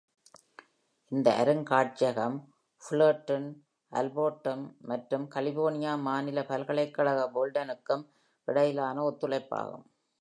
[1.11, 2.37] இந்த அருங்காட்சியகம்
[2.83, 3.43] Fullerton
[3.91, 8.05] Arboretum மற்றும் கலிபோர்னியா மாநில பல்கலைக்கழக புல்லர்டனுக்கும்
[8.47, 9.87] இடையிலான ஒத்துழைப்பாகும்.